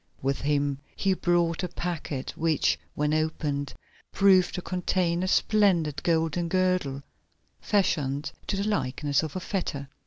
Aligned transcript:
With 0.23 0.41
him 0.41 0.79
he 0.95 1.13
brought 1.13 1.61
a 1.61 1.67
packet, 1.67 2.31
which, 2.35 2.79
when 2.95 3.13
opened, 3.13 3.75
proved 4.11 4.55
to 4.55 4.61
contain 4.63 5.21
a 5.21 5.27
splendid 5.27 6.01
golden 6.01 6.47
girdle, 6.47 7.03
fashioned 7.59 8.31
to 8.47 8.57
the 8.57 8.67
likeness 8.67 9.21
of 9.21 9.35
a 9.35 9.39
fetter. 9.39 9.89